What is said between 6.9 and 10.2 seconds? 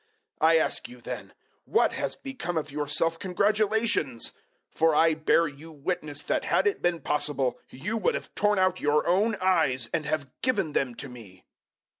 possible you would have torn out your own eyes and